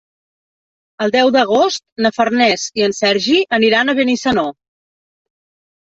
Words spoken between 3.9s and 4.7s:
a Benissanó.